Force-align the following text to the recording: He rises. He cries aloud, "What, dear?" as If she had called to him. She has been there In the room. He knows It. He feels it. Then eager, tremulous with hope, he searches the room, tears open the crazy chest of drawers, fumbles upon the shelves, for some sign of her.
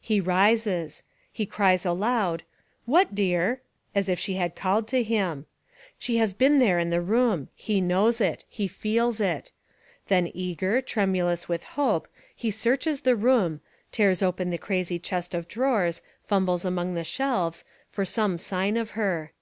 He 0.00 0.18
rises. 0.18 1.02
He 1.30 1.44
cries 1.44 1.84
aloud, 1.84 2.42
"What, 2.86 3.14
dear?" 3.14 3.60
as 3.94 4.08
If 4.08 4.18
she 4.18 4.36
had 4.36 4.56
called 4.56 4.88
to 4.88 5.02
him. 5.02 5.44
She 5.98 6.16
has 6.16 6.32
been 6.32 6.58
there 6.58 6.78
In 6.78 6.88
the 6.88 7.02
room. 7.02 7.48
He 7.54 7.82
knows 7.82 8.18
It. 8.18 8.46
He 8.48 8.66
feels 8.66 9.20
it. 9.20 9.52
Then 10.08 10.30
eager, 10.32 10.80
tremulous 10.80 11.50
with 11.50 11.64
hope, 11.64 12.08
he 12.34 12.50
searches 12.50 13.02
the 13.02 13.14
room, 13.14 13.60
tears 13.92 14.22
open 14.22 14.48
the 14.48 14.56
crazy 14.56 14.98
chest 14.98 15.34
of 15.34 15.48
drawers, 15.48 16.00
fumbles 16.22 16.64
upon 16.64 16.94
the 16.94 17.04
shelves, 17.04 17.62
for 17.90 18.06
some 18.06 18.38
sign 18.38 18.78
of 18.78 18.92
her. 18.92 19.32